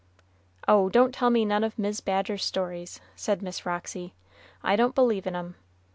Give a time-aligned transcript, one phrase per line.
[0.67, 4.15] "Oh, don't tell me none of Mis' Badger's stories," said Miss Roxy,
[4.63, 5.53] "I don't believe in 'em.